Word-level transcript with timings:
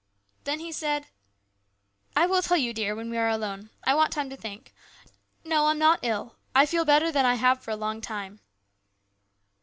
Then 0.45 0.59
he 0.59 0.71
said:" 0.71 1.05
I 2.17 2.25
will 2.25 2.41
tell 2.41 2.57
you, 2.57 2.73
dear, 2.73 2.95
when 2.95 3.11
we 3.11 3.19
are 3.19 3.29
alone. 3.29 3.69
I 3.83 3.93
want 3.93 4.11
time 4.11 4.31
to 4.31 4.35
think. 4.35 4.73
No, 5.43 5.67
I 5.67 5.71
am 5.73 5.77
not 5.77 5.99
ill. 6.01 6.37
I 6.55 6.65
feel 6.65 6.85
better 6.85 7.11
than 7.11 7.23
I 7.27 7.35
have 7.35 7.61
for 7.61 7.69
a 7.69 7.75
long 7.75 8.01
time." 8.01 8.39